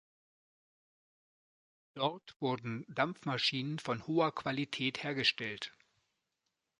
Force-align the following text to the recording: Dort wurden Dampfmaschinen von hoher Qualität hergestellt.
Dort 1.93 2.33
wurden 2.39 2.85
Dampfmaschinen 2.87 3.77
von 3.77 4.07
hoher 4.07 4.33
Qualität 4.33 5.03
hergestellt. 5.03 5.73